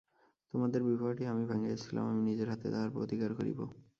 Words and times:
তোমাদের 0.53 0.81
বিবাহটি 0.83 1.23
আমিই 1.25 1.49
ভাঙিয়াছিলাম, 1.51 2.05
আমি 2.05 2.21
নিজের 2.29 2.47
হাতে 2.51 2.67
তাহার 2.73 2.89
প্রতিকার 2.95 3.31
করিব। 3.39 3.59